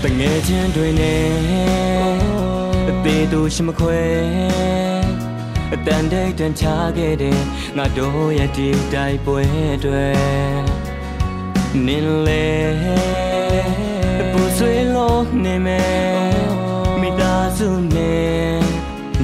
[0.04, 1.30] တငယ်ချင်းတွေနဲ့
[2.90, 4.02] အသေးတို့ရှိမခွဲ
[5.74, 6.64] အတန်တိတ်တန်ချ
[6.98, 7.40] ခဲ့တဲ့
[7.78, 9.44] ငါတို့ရဲ့ဒီတိုက်ပွဲ
[9.86, 10.08] တွေ
[11.86, 12.48] နင်းလေ
[14.32, 16.50] ပူဆွေးလို့နေမယ်
[17.02, 18.60] မိသားစုနဲ့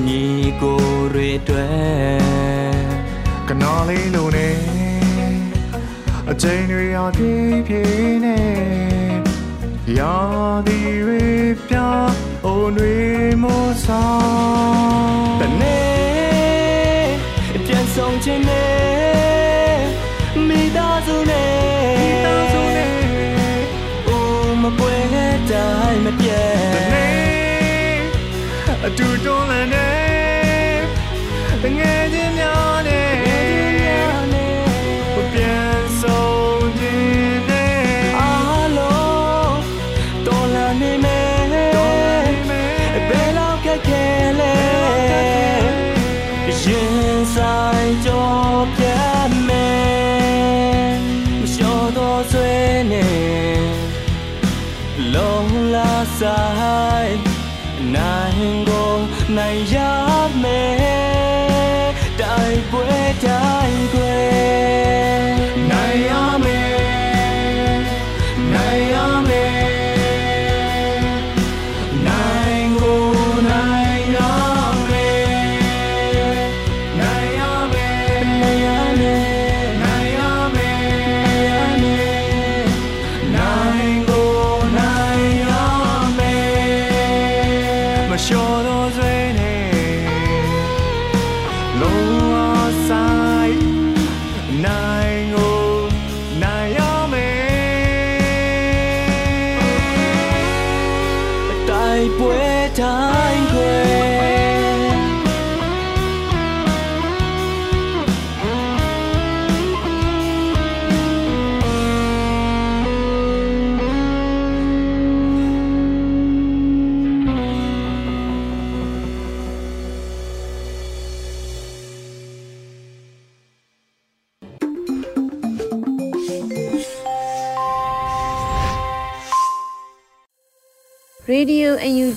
[0.05, 0.23] ညီ
[0.61, 0.81] ကို
[1.13, 1.67] တွေတွေ
[3.47, 4.49] ကနော်လေးလိုနေ
[6.29, 8.86] အချိန်တွေအပြည့်ပြည့်နေ
[9.95, 10.15] ရာ
[10.67, 11.25] ဒီတွေ
[11.69, 12.15] ပြောင်း
[12.45, 12.95] အိုတွေ
[13.43, 17.09] မို့ဆောင်တနေ့
[17.65, 19.79] ပြန်ဆုံးခြင်းနဲ့
[20.47, 21.51] မိသားစုနဲ့
[22.01, 22.93] မိသားစုနဲ့
[24.15, 24.95] ဦးမပွဲ
[25.51, 27.97] တိုင်းမပြတ်တနေ့
[28.85, 30.06] အတူတွန်းလန်းနေ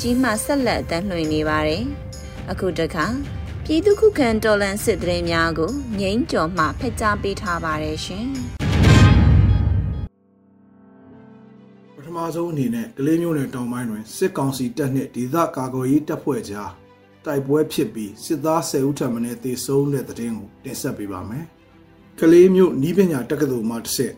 [0.01, 1.85] အန်ယူဂျီမှဆက်လက်အသံလွှင့်နေပါတယ်။
[2.51, 3.07] အခုတခါ
[3.65, 8.29] ပြည်သူခုခံတော်လှန်စစ်တရင်များကိုငိမ့်ကြော်မှဖက်ကြားပေးထားပါတယ်ရှင်
[11.95, 16.71] ပထမဆုံးအနေနဲ့ကလေးမျိုးနယ်တောင်ပိုင်းတွင်စစ်ကောင်စီတပ်နှင့်ဒေသကာကွယ်ရေးတပ်ဖွဲ့ကြား
[17.25, 21.45] တိုက်ပွဲဖြစ်ပြီးစစ်သား10ဦးထပ်မံသေဆုံးတဲ့တဲ့တင်ကိုတင်ဆက်ပေးပါမယ်။
[22.21, 24.13] ကလေးမျိုးနီးပညာတက္ကသိုလ်မှတစ်ဆက်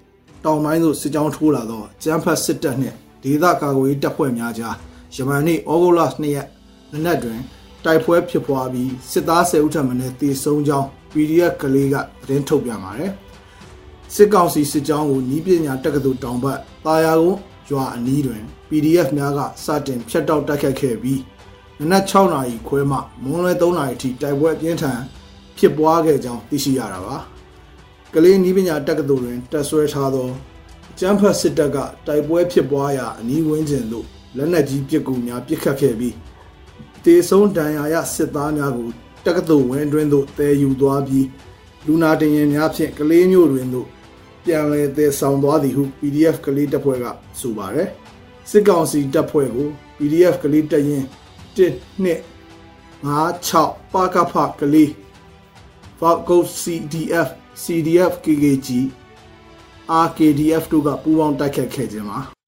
[0.45, 4.77] တောင်ပိုင်းသို့စစ်ကြောင်းထိုးလာသောကျန်းဖတ်စစ်တပ်နှင့်ဒေသကာကွယ်ရေးတပ်ဖွဲ့များကြား
[5.15, 6.49] ယမန်နေ့ဩဂုတ်လ2ရက်
[6.93, 7.41] နနက်တွင်
[7.85, 13.13] တိုက်ပွဲဖြစ်ပွားပြီးစစ်သား10ဦးထပ်မံသေဆုံးကြောင်း PDF ကလေးကသတင်းထုတ်ပြန်ပါတယ်။
[14.15, 21.21] စစ်ကောင်စီစစ်ကြောင်းကိုနီးပညာတက္ကသိုလ်တောင်ဘက်တာယာကုန်းရွာအနီးတွင် PDF များကစတင်ဖျက်တောက်တိုက်ခတ်ခဲ့ပြီး
[21.79, 25.01] နနက်6နာရီခွဲမှမွန်းလွဲ3နာရီထိတိုက်ပွဲအပြင်းထန်
[25.59, 27.17] ဖြစ်ပွားခဲ့ကြောင်းသိရှိရတာပါ
[28.15, 30.29] ကလေးနီးပညာတက္ကသိုလ်တွင်တက်ဆွဲထားသော
[30.91, 36.17] အကျန်းဖတ်စစ်တပ်ကတိုက်ပွဲဖြစ်ပွားရာအနီးဝန်းကျင်သို့ လက်နက်ကြီးပစ်ကူများပစ်ခတ်ခဲ့ပြီး
[37.05, 38.91] တေဆုံးဒဏ်ရာရစစ်သားများကို
[39.25, 41.27] တက္ကသိုလ်ဝင်းတွင်သို့တည်ယူသွားပြီး
[41.87, 43.87] လူနာတင်ရင်များဖြင့်ကလေးမျိုးတွင်သို့
[44.45, 47.07] ပြန်လည်သယ်ဆောင်သွားသည်ဟု PDF ကလေးတပ်ဖွဲ့က
[47.41, 47.89] ဆိုပါတယ်
[48.51, 51.07] စစ်ကောင်စီတပ်ဖွဲ့ကို PDF ကလေးတပ်ရင်း
[51.57, 51.59] 1
[52.05, 52.33] 2
[53.03, 54.91] 56ပါကဖကလေး
[56.01, 57.29] Falcon CDF
[57.63, 58.69] CDF KKG
[60.05, 62.42] RKDF တို့ကပူးပေါင်းတိုက်ခတ်ခဲ့ခြင်းပါ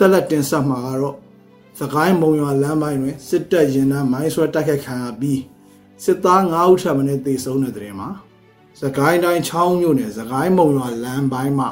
[0.00, 1.16] ဆက်လက်တင်ဆက်မှာကတော့
[1.78, 5.40] သခိုင်းမုံရွာလမ်းပိုင်းတွင်စစ်တပ်ရင်နှန်းမိုင်းဆွဲတိုက်ခိုက်ခံရပြီး
[6.04, 8.08] စစ်သား9ဦးထပ်မံတေဆုံးတဲ့တဲ့မှာ
[8.80, 11.68] သခိုင်းတိုင်းချောင်းမြို့နယ်သခိုင်းမုံရွာလမ်းပိုင်းမှာ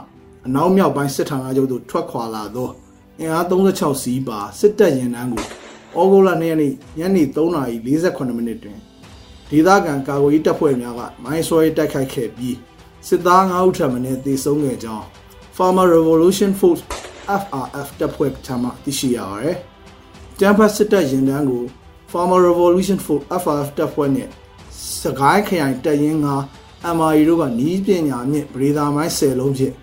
[0.47, 2.71] အနောက်မြောက်ပိုင်းစစ်ဌာနချုပ်သို့ထွက်ခွာလာသော
[3.19, 5.45] အင်အား36စီးပါစစ်တပ်ရင်နှန်းကို
[5.99, 8.79] ဩဂုတ်လ2ရက်နေ့ညနေ3:48မိနစ်တွင်
[9.51, 12.57] ဒေသခံကာကွယ်ရေးတပ်ဖွဲ့များကမိုင်းဆွဲတိုက်ခိုက်ခဲ့ပြီး
[13.09, 15.05] စစ်သား9ဦးထပ်မံတေဆုံးခဲ့ကြောင်း
[15.57, 16.83] Farmer Revolution Force
[17.43, 19.57] FRF တပ်ဖွဲ့ထံမှသိရှိရပါတယ်။
[20.39, 21.65] ကျန်းဖတ်စစ်တပ်ရင်တန်းကို
[22.11, 24.29] Farmer Revolution Force FRF တပ်ဖွဲ့နဲ့
[25.03, 26.29] စကိုင်းခရိုင်တပ်ရင်းက
[26.97, 29.75] MRE တို့ကနီးပညာမြင့်ဗရေဒါမိုင်း10လုံးဖြင့်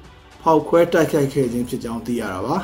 [0.42, 2.56] ဖောက်ခွဲတိုက်ခိုက်ခဲ့ခြင်းဖြစ်ကြောင်းသိရတာပါ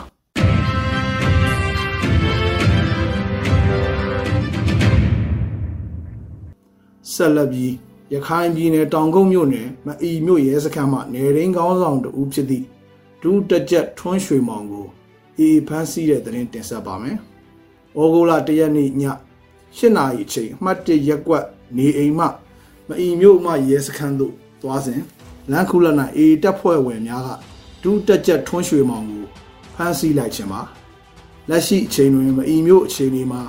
[7.13, 7.73] ဆက်လက်ပြီး
[8.13, 12.65] ရခိုင်ပြည်နယ်တောင်ကုန်းမြို့နယ်မအီမြို့ရဲစခန်းမှနေရင်းကောင်းဆောင်တူဖြစ်သည့်
[13.21, 14.87] ဒူးတကြက်ထွန်းရွှေမောင်ကို
[15.39, 17.17] အေးဖမ်းဆီးတဲ့တဲ့တင်ဆက်ပါမယ်။
[17.97, 18.89] ဩဂုတ်လ၁ရက်နေ့ည
[19.77, 21.45] ၈နာရီအချိန်အမှတ်၁ရက်ကွက်
[21.77, 22.25] နေအိမ်မှ
[22.87, 25.01] မအီမြို့မှရဲစခန်းသို့သွားစဉ်
[25.51, 27.29] လမ်းခုလက်၌အေးတပ်ဖွဲ့ဝင်များက
[27.83, 29.25] ဒူးတကြက်ထွန်းရွှေမောင်ကို
[29.75, 30.61] ဖမ်းဆီးလိုက်ခြင်းပါ
[31.49, 33.41] လက်ရှိအချိန်တွင်မအီမြို့အခြေအနေမှာ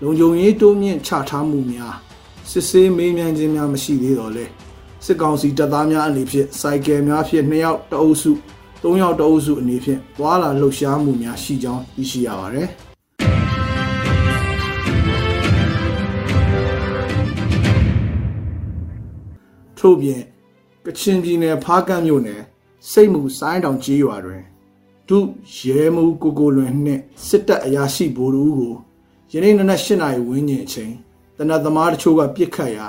[0.00, 1.94] လုံခြုံရေးတိုးမြင့်ချထားမှုများ
[2.50, 4.46] စစ်ဆေးမေးမြန်းခြင်းများမရှိသေးတော့လေ
[5.04, 8.32] စစ်ကောင်စီတပ်သားများအနေဖြင့်စိုက်ကယ်များဖြင့်နှစ်ယောက်တအုပ်စု
[8.88, 12.68] ၃ယောက်တအုပ်စုအနေဖြင့်သွာလာလှုပ်ရှားမှုများရှိကြောင်းသိရှိရပါတယ်
[19.78, 20.22] ထို့ပြင်
[20.84, 22.42] ကချင်ပြည်နယ်ဖားကန့်မြို့နယ်
[22.90, 24.42] စိတ်မှုစိုင်းတောင်ကြီးရွာတွင်
[25.08, 25.18] ဒု
[25.60, 28.74] ရဲမှုကိုကိုလွင်နှင့်စစ်တပ်အရာရှိဗိုလ်တို့ကို
[29.32, 30.92] ယနေ့နနက်၈နာရီဝန်းကျင်အချိန်
[31.36, 32.86] တနတ်သမားတချို့ကပြစ်ခတ်ရာ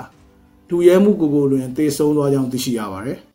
[0.68, 3.27] ဒုရဲမှုကိုကိုလွင်တေဆုံးသွားကြောင်းသိရှိရပါတယ်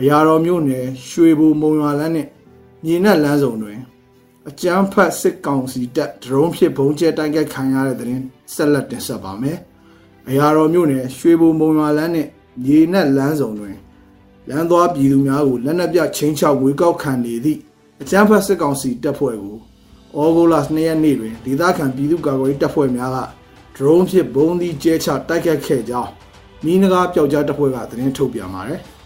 [0.00, 2.26] အရာတော်မြို့နယ်ရွှေဘူမုံရွာလမ်းနဲ့
[2.84, 3.78] မြေနက်လမ်းစုံတွင်
[4.48, 8.22] အကြမ်းဖက်စစ်ကောင်စီတပ်ဒရုန်းဖြင့်ဘုံကျဲတိုက်ခိုက်ခံရတဲ့တဲ့ရင်
[8.54, 9.58] ဆက်လက်တင်ဆက်ပါမယ်။
[10.28, 12.26] အရာတော်မြို့နယ်ရွှေဘူမုံရွာလမ်းနဲ့
[12.64, 13.76] မြေနက်လမ်းစုံတွင်
[14.48, 17.60] လမ်းသွားပြည်သူများကိုလက်နက်ပြချင်းချောက်ဝေကောက်ခံနေသည့်
[18.02, 19.58] အကြမ်းဖက်စစ်ကောင်စီတပ်ဖွဲ့ကို
[20.16, 23.18] ဩဂုတ်လ2ရက်နေ့တွင်ဒေသခံပြည်သူ့ကာကွယ်ရေးတပ်ဖွဲ့များက
[23.76, 26.10] ဒရုန်းဖြင့်ဘုံသီးကျဲချတိုက်ခိုက်ခဲ့ကြောင်း
[26.64, 28.80] မိနဂါပျောက်ကြားတပ်ဖွဲ့ကသတင်းထုတ်ပြန်ပါတယ်။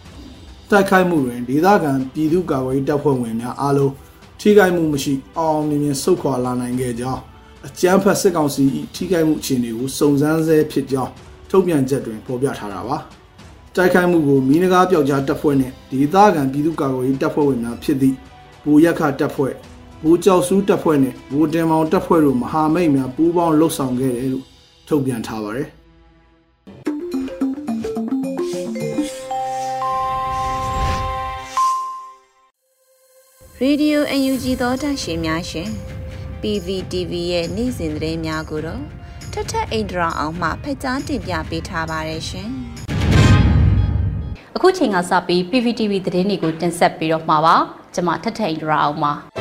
[0.70, 3.92] တိုက်ခိုက်မှုတွင်ဒေသခံပြည်သူ့ကာကွယ်ရေးတပ်ဖွဲ့ဝင်များအားလုံး
[4.40, 7.22] ထိခိုက်မှုမရှိအောင်မြင်မြင်ဆုတ်ခွာလာနိုင်ခဲ့ကြောင်း
[7.66, 11.12] အကြမ်းဖက်စစ်ကောင်စီ၏ထိခိုက်မှုအခြေအနေကိုစုံစမ်းဆဲဖြစ်ကြောင်း
[11.50, 12.98] ထုတ်ပြန်ချက်တွင်ဖော်ပြထားတာပါ။
[13.77, 18.16] တိုက်ခိုက်မှုကိုမိနဂါပျောက်ကြားတပ်ဖွဲ့နှင့်ဒေသခံပြည်သူ့ကာကွယ်ရေးတပ်ဖွဲ့ဝင်များဖြစ်သည့်
[18.64, 19.55] ဘူရက်ခတပ်ဖွဲ့
[20.03, 24.46] ဘူကြောက်စုတပ်ဖွဲ့နဲ့ဘူတင်မောင်တပ်ဖွဲ့တို့မဟာမိတ်များပူးပေါင်းလှုပ်ဆောင်ခဲ့တယ်လို့
[24.88, 25.68] ထုတ်ပြန်ထားပါတယ်။
[33.64, 35.68] Radio UNG သောတာရှင်များရှင်
[36.40, 38.83] PVTV ရဲ့နေ့စဉ်သတင်းများကိုတော့
[39.33, 42.48] ထထအိန္ဒြာအောင်မှဖက်ကြားတင်ပြပေးထားပါတယ်ရှင်။
[44.57, 47.57] အခုချိန်ကစပြီး PVTV သတင်းတွေကိုတင်ဆက်ပြီးတော့မှာပါ။
[47.94, 49.14] ကျွန်မထထအိန္ဒြာအောင်ပါ။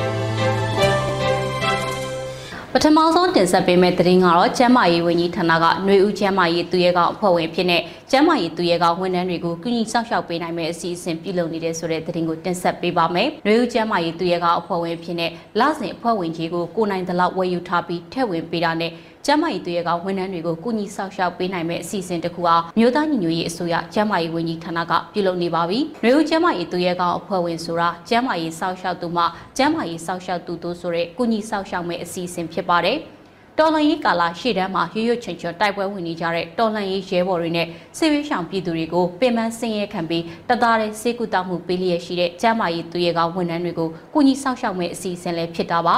[2.73, 18.93] ပထမဆုံးတင်ဆက်ပေးမယ့်သတင်းကတော့ကျမ်းမာရေးဝန်ကြီးဌာနကຫນွေဦးကျမ်းမာရေးသူရဲကောင်အဖွဲ့ဝင်ဖြစ်တဲ့ကျမ်းမာရေးသူရဲကောင်ဝန်ထမ်းတွေကိုကုညီဆောက်ရှောက်ပေးနိုင်မယ့်အစီအစဉ်ပြုလုပ်နေတဲ့ဆိုတဲ့သတင်းကိုတင်ဆက်ပေးပါမယ်။ຫນွေဦးကျမ်းမာရေးသူရဲကောင်အဖွဲ့ဝင်ဖြစ်တဲ့လစဉ်အဖွဲ့ဝင်ကြီးကိုကိုနိုင်တလောက်ဝယ်ယူထားပြီးထည့်ဝင်ပေးတာနဲ့
[19.28, 29.24] ကျမ်းမာရေးသူရဲကောင်ဝန်ထမ်းတွေကိုကုညီဆောက်ရှောက်ပေးနိုင်မယ့်အစီအစဉ်တစ်ခုအားမြို့သားညီညွတ်ရေးအစိုးရကျမ်းမာရေးဝန်ကြီးဌာနကပြုလုပ်နေပါပြီ။ຫນွေဦးကျမ်းမာရေးသူရဲကောင်အဖွဲ့ဝင်ဆိုတာကျမ်းမာရေးဆောက်ရှောက်သူမှ
[29.58, 32.98] ကျမ်းမာရေးဆောက်ရှောက်သူတို့ဆိုတဲ့ကုညီဆောက်ရှောက်မယ့်အစီအစဉ်ဖြစ်ပါတယ်။
[33.60, 45.96] တော်လှန်ရေးကာလရှေ့တန်းမှာရွရွချွန်ချွန်တိုက်ပွဲဝင်နေကြတဲ့တော်လှန်ရေးရဲဘော်တွေနဲ့စစ်ရေးရှောင်ပြည်သူတွေကိုပင်ပန်းဆင်းရဲခံပြီးတသားတဲ့စေကူတောက်မှုပေးလျက်ရှိတဲ့ကျမ်းမာရေးသူရဲကောင်းဝန်ထမ်းတွေကိုကုညီဆောက်ရှောက်မဲ့အစီအစဉ်လည်းဖြစ်တာပါ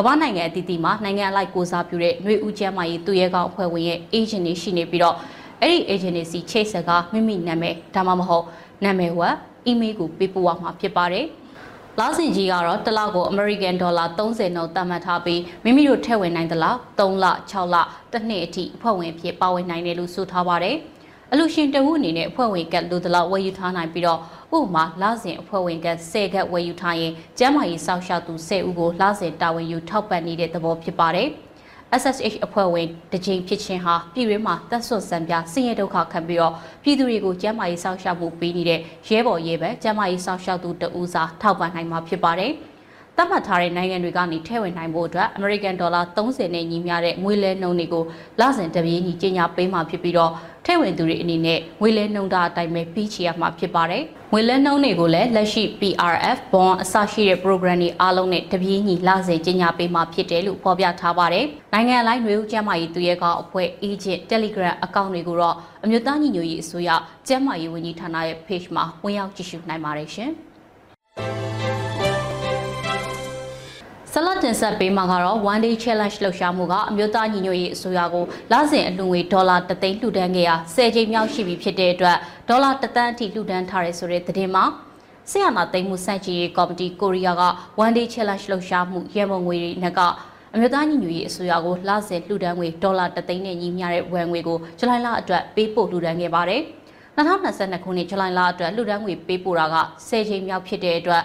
[0.00, 5.16] ကမ္ဘာနိုင်ငံအသီးသီးမှာနိုင်ငံအလိုက်ကိုစားပြုတဲ့ຫນွေဦးကျမ်းမာရေးသူရဲကောင်းအဖွဲ့ဝင်ရဲ့ agent တွေရှိနေပြီးတော့
[5.62, 8.44] အဲ့ဒီ agent တွေစီချိတ်ဆက်ကမိမိနာမည်ဒါမှမဟုတ်
[8.84, 9.34] နာမည်ဝက်
[9.70, 11.26] email ကိုပေးပို့ရမှာဖြစ်ပါတယ်။
[12.00, 17.76] လာစင်ကြီးကတော့တစ်လောက်ကို American Dollar 30နှုန်းသတ်မှတ်ထားပြီးမိမိတို့ထည့်ဝင်နိုင်သလား3လ6လ
[18.12, 20.76] တစ်နှစ်အထိအဖွဲ့ဝင်ဖြစ်ပါဝင်နိုင်တယ်လို့ဆိုထားပါတယ်။
[21.32, 24.20] အလူရှင်တဝုအနေနဲ့အဖွဲ့ဝင်ကတ်လိုသလောက်ဝယ်ယူထားနိုင်ပြီးတော့
[24.56, 31.28] ဥပမာလာစဉ်အဖွဲ့ဝင်က10ကတ်ဝယ်ယူထားရင်ကျန်းမာရေးစောင့်ရှောက်သူ10ဦးကိုလာစဉ်တာဝန်ယူထောက်ပံ့နေတဲ့သဘောဖြစ်ပါတယ်။
[32.00, 42.52] SSH အဖွဲ့ဝင်တကြိမ်ဖြစ်ခြင်းဟာပြည်တွင်းမှာတပ်ဆွတ်စံပြဆင်းရဲဒုက္ခခံပြီးတော့ပြည်သူတွေကိုကျန်းမာရေးစောင့်ရှောက်မှုပေးနေတဲ့ရဲဘော်ရဲဘက်ကျန်းမာရေးစောင့်ရှောက်သူတဦးစာထောက်ပံ့နိုင်မှာဖြစ်ပါတယ်။
[43.16, 48.04] သတ်မှတ်ထားတဲ့နိုင်ငံတွေကနေထည့်ဝင်နိုင်ဖို့အတွက် American Dollar 30နဲ့ညီမျှတဲ့ငွေလဲနှုန်းတွေကို
[48.40, 50.32] လစဉ်တပြေးညီကြီးညာပေးမှာဖြစ်ပြီးတော့
[50.66, 66.90] ထဲဝင်သူတွေအနေနဲ့ငွေလဲနှုန်းတာအတိုင်းပဲပြီးချရမှာဖြစ်ပါတယ်။ငွေလဲနှုန်းတွေကိုလည်းလက်ရှိ PRF bond အစရှိတဲ့ program တွေအားလုံးနဲ့တပြေးညီလစဉ်ကြီးညာပေးမှာဖြစ်တယ်လို့ဖော်ပြထားပါတယ်။နိုင်ငံလိုင်းຫນွေဦးကျမ်းမာရေးသူရဲကောက်အဖွဲ့ agent Telegram အကောင့်တွေကိုတော့အမျိုးသားညီညွတ်ရေးအစိုးရ
[67.28, 70.32] ကျမ်းမာရေးဝန်ကြီးဌာနရဲ့ page မှာဝင်ရောက်ကြည့်ရှုနိုင်ပါတယ်ရှင်။
[71.16, 71.49] ဆလ
[74.40, 82.16] တ်တင်ဆက်ပေးမှာကတော့ one day challenge လှုပ်ရှားမှုကအမျိုးသားညီညွတ်ရေးအစိုးရကိုလစဉ်အလှူငွေဒေါ်လာ3သိန်းလှူဒန်းခဲ့ရာ10ကြိမ်မြောက်ရှိပြီဖြစ်တဲ့အတွက်
[82.48, 84.64] ဒေါ်လာ3သန်းအထိလှူဒန်းထားရဆိုတဲ့သတင်းမှာ
[85.30, 87.44] ဆရာနာသိမ်းမှုစန့်ကျင်ရေးကော်မတီကိုရီးယားက
[87.84, 90.00] one day challenge လှုပ်ရှားမှုရဲမုံငွေတွေနဲ့က
[90.54, 96.62] အမျိုးသားညီညွတ်ရေးအစိုးရကိုလစဉ်လှူဒန်းငွေဒေါ်လာ3သိန်းနဲ့ညီမျှတဲ့ဝန်ငွေကိုဇူလိုင်လအတွက်ပေးပို့လှူဒန်းခဲ့ပါတယ်။
[97.16, 99.76] 2022ခုနှစ်ဇူလိုင်လအတွက်လှူဒန်းငွေပေးပို့တာက
[100.08, 101.22] 10ကြိမ်မြောက်ဖြစ်တဲ့အတွက်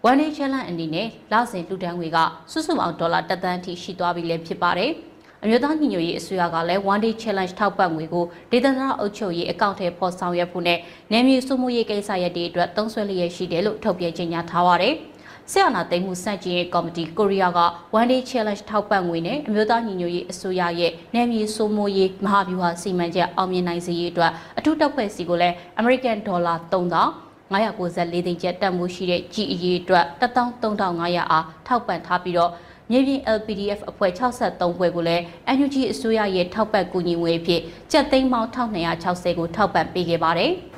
[0.00, 2.18] one day challenge အနေနဲ့လစဉ်လှူဒန်းငွေက
[2.52, 4.90] စုစုပေါင်းဒေါ်လာ1သန်းအထိရှိသွားပြီလည်းဖြစ်ပါတယ်။
[5.42, 10.78] အမျိုးသားညီညွတ်ရေးအစိုးရကလည်း one day challenge ထောက်ပံ့ငွေကိုဒေသနာအုပ်ချုပ်ရေးအကောင့်ထဲပေါ်ဆောင်ရွက်ဖို့နဲ့
[11.12, 14.94] နယ်မြေစုမှုရေးကိစ္စရပ်တွေအတွက်သုံးစွဲလျက်ရှိတယ်လို့ထုတ်ပြန်ကြေညာထားပါတယ်။
[15.52, 17.60] ဆရာနာသိမ်းမှုစန့်ကျင်ရေးကော်မတီကိုရီးယားက
[17.98, 32.52] one day challenge ထောက်ပံ့ငွေနဲ့အမျိုးသားညီညွတ်ရေးအစိုးရရဲ့နယ်မြေစုမှုရေးမဟာဗျူဟာစီမံချက်အောင်မြင်နိုင်စေရေးအတွက်အထူးတပ်ဖွဲ့စီကိုလည်း American Dollar 3000 994သိန်းကျပ်တက်မှုရှိတဲ့ကြီးအရေးအတွက်13500အားထောက်ပံ့ထားပြီးတော့
[32.90, 35.22] မြေပြင် LPDF အဖွဲ့63ဘွဲကိုလည်း
[35.56, 37.60] NUG အစိုးရရဲ့ထောက်ပံ့ကူညီငွေအဖြစ်
[37.92, 40.52] ကျပ်သိန်းပေါင်း1260ကိုထောက်ပံ့ပေးခဲ့ပါတယ်။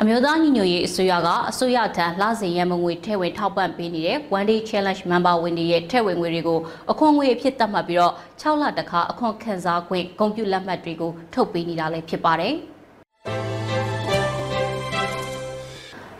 [0.00, 6.58] အမျိုးသားညီညွတ်ရေးအစိုးရကအစိုးရထံလစဉ်ရန်မငွေထဲဝင်ထောက်ပံ့ပေးနေတဲ့ One Day Challenge Member ဝင်တွေရဲ့ထဲဝင်ငွေတွေကို
[6.90, 12.54] အခွန်ငွေအဖြစ်သတ်မှတ်ပြီးတော့6လတခါအခွန်ခံစားခွင့်ဂုဏ်ပြုလက်မှတ်တွေကိုထုတ်ပေးနေတာလည်းဖြစ်ပါတယ်။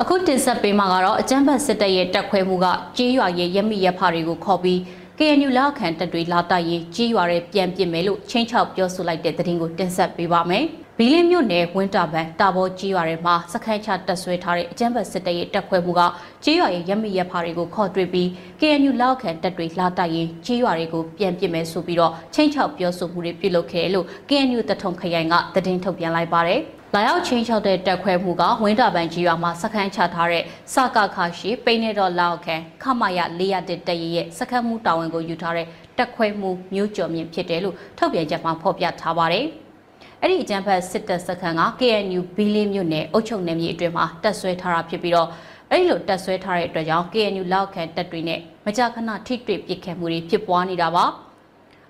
[0.03, 4.79] အခုတင်ဆက်ပေးမှာကတော့အကြမ်းဖက်စစ်တပ်ရဲ့တက်ခွဲမှုကကြေးရွာရဲ့ရမိရဖတွေကိုခေါ်ပြီး
[5.19, 10.65] KNU လောက်ခံတပ်တွေလာတိုက်ရင်ကြေးရွာရဲ့ပြန်ပြစ်မယ်လို့ချင်းချောက်ပြောဆိုလိုက်တဲ့သတင်းကိုတင်ဆက်ပေးပါမယ်။
[10.99, 16.01] ဘီလင်းမြို့နယ်ဝင်းတာဘန်တာဘောကြေးရွာတွေမှာစခန်းချတက်ဆွဲထားတဲ့အကြမ်းဖက်စစ်တပ်ရဲ့တက်ခွဲမှုက
[16.45, 18.29] ကြေးရွာရဲ့ရမိရဖတွေကိုခေါ်တွေ့ပြီး
[18.61, 26.63] KNU လောက်ခံတပ်တွေလာတိုက်ရင်ကြေးရွာတွေကိုပြန်ပြစ်မယ်ဆိုပြီးတော့ချင်းချောက်ပြောဆိုမှုတွေပြုလုပ်ခဲ့တယ်လို့ KNU တထုံခရိုင်ကသတင်းထုတ်ပြန်လိုက်ပါတယ်။
[26.94, 35.66] လာရောက်ချင်းချောက်တဲ့တက်ခွဲမှုကဝင်းတာပန်ကြီးရွာမှာစခန်းချထားတဲ့စကခရှိပိနေတော်လောက်ခန်ခမရ401တရရဲ့စခန်းမှုတာဝန်ကိုယူထားတဲ့
[35.98, 39.44] တက်ခွဲမှုမျိုးကျော်မြင့်ဖြစ်တယ်လို့ထုတ်ပြန်ချက်မှာဖော်ပြထားပါတယ်။
[40.20, 45.29] အဲ့ဒီအကြံဖက်စစ်တပ်စခန်းက KNU ဘီလင်းမြို့နယ်အုပ်ချုပ်နယ်မြေအတွင်းမှာတက်ဆွဲထားတာဖြစ်ပြီးတော့
[45.70, 51.07] အဲ့ဒီလိုတက်ဆွဲထားတဲ့အတွက်ကြောင့် KNU လောက်ခန်တပ်တွေနဲ့မကြာခဏထိတွေ့ပစ်ခတ်မှုတွေဖြစ်ပွားနေတာပါ။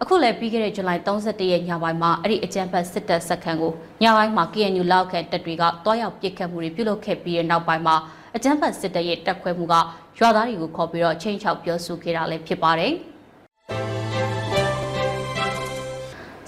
[0.02, 7.96] အခုလည်းပြီးခဲ့တဲ့ဇူလိုင်31ရက်ညပိုင်းမှာအဲ့ဒီအကြမ်းဖက်စစ်တပ်စခန်းကိုညပိုင်းမှာ KNU လောက်ခန့်တပ်တွေကတွားရောက်ပစ်ခတ်မှုတွေပြုလုပ်ခဲ့ပြီးတဲ့နောက်ပိုင်းမှာ
[8.36, 9.74] အကြမ်းဖက်စစ်တပ်ရဲ့တပ်ခွဲမှုက
[10.18, 12.92] ရွာသားတွေကိုခေါ်ပြီးတော့ချင်းချောက်ပြောဆိုခဲ့တာလည်းဖြစ်ပါတယ်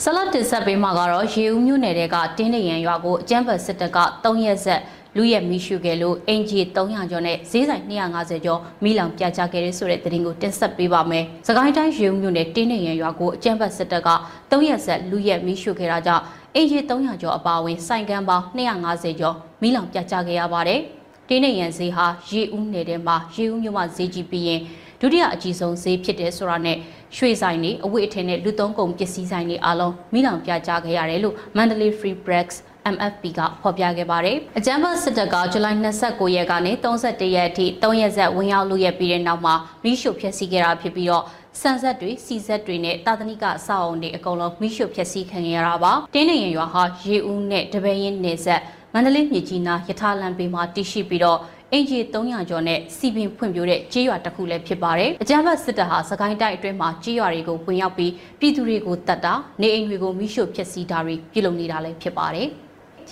[0.03, 4.81] ဆလတ်တင်ဆက်ပေးမှာကတော့ရေဦးမြို့နယ်ကတင်းနေရန်ရွာကိုအကြမ်းဖက်စစ်တပ်က3ရက်ဆက်
[5.17, 14.11] လူရဲ့မိရှုခဲ့လို့အင်ဂျီ300ကျော်နဲ့ဈေးဆိုင်250ကျော်မိလောင်ပြကြခဲ့တဲ့ဆိုတဲ့သတင်းကိုတင်ဆက်ပေးပါမယ်။စကိုင်းတိုင်းရေဦးမြို့နယ်တင်းနေရန်ရွာကိုအကြမ်းဖက်စစ်တပ်က
[14.51, 16.23] 3ရက်ဆက်လူရဲ့မိရှုခဲ့တာကြောင့်
[16.55, 20.81] အင်ဂျီ300ကျော်အပါအဝင်ဆိုင်ကန်းပေါင်း250ကျော်မိလောင်ပြကြခဲ့ရပါတယ်။
[21.29, 24.61] တင်းနေရန်ဈေးဟာရေဦးနယ်ထဲမှာရေဦးမြို့မှာဈေးကြီးပြီးရင်
[25.01, 26.77] ဒုတိယအကြီးဆုံးဈေးဖြစ်တယ်ဆိုတာနဲ့
[27.17, 32.55] ရွှေဆိုင်တွေအဝတ်အထည်နဲ့လူသုံးကုန်ပစ္စည်းဆိုင်တွေအားလုံးမိလောင်ပြကြခဲ့ရတယ်လို့ Mandalay Free Press
[32.95, 41.25] MFP ကဖော်ပြခဲ့ပါတယ်။အကြမ်းဖက်စစ်တပ်ကဇူလိုင်29ရက်ကနေ31ရက်အထိ3ရက်ဆက်ဝင်ရောက်လို့ရပြီးတဲ့နောက်မှာမိရှုဖျက်ဆီးခဲ့တာဖြစ်ပြီးတော့
[41.61, 48.61] ဆန်ဆက်တွေစီဆက်တွေနဲ့တာသနိကစောက်အုံတွေအကုန်လုံးမိရှုဖျက်ဆီးခံရတာပါ။တင်းနေရင်ရွာဟာရေဦးနဲ့တပည့်ရင်နေဆက်
[48.93, 51.41] မန္တလေးမြေကြီးနားယထာလန်ပေမှာတည်ရှိပြီးတော့
[51.73, 62.49] အင်ဂျီ300ကျော်နဲ့စီပင်ဖွံ့ဖြိုးတဲ့ကြေးရွာတစ်ခုလည်းဖြစ်ပါတယ်။အကြမ်းဖက်စစ်တပ်ဟာစကိုင်းတိုင်းအတွင်းမှာကြေးရွာတွေကိုဝင်ရောက်ပြီးပြည်သူတွေကိုတတ်တာနေအိမ်တွေကိုမိရှို့ဖျက်ဆီးတာတွေပြုလုပ်နေတာလည်းဖြစ်ပါတယ်။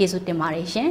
[0.02, 0.90] ကျေးဇူးတင်ပါတယ်ရှင်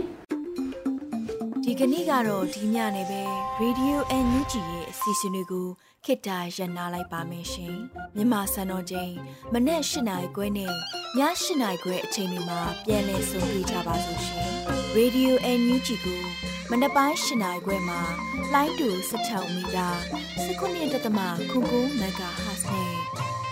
[1.63, 3.22] ဒီကနေ့ကတော့ဒီညနေပဲ
[3.62, 5.67] Radio NUG ရဲ့အစီအစဉ်လေးကို
[6.06, 7.76] ခေတ္တရ延လိုက်ပါမယ်ရှင်
[8.15, 9.13] မြန်မာစံတော်ချိန်
[9.54, 10.74] မနေ့၈နိုင်ခွဲနဲ့ည
[11.17, 14.50] ၈နိုင်ခွဲအချိန်တွေမှာပြောင်းလဲဆိုပြကြပါလို့ရှင်
[14.98, 16.22] Radio NUG ကို
[16.69, 18.02] မနေ့ပိုင်း၈နိုင်ခွဲမှာ
[18.54, 19.88] လိုင်းတူ16မီတာ
[20.67, 22.93] 19.7ခုကူမဂါဟတ်နဲ့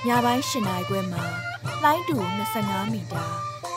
[0.07, 1.23] ညပိုင်း၈နိုင်ခွဲမှာ
[1.83, 2.17] လိုင်းတူ
[2.57, 3.46] 25မီတာ